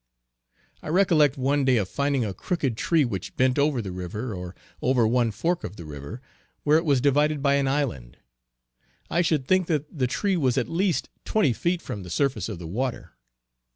[0.81, 4.55] I recollect one day of finding a crooked tree which bent over the river or
[4.81, 6.23] over one fork of the river,
[6.63, 8.17] where it was divided by an island.
[9.11, 12.57] I should think that the tree was at least twenty feet from the surface of
[12.57, 13.11] the water.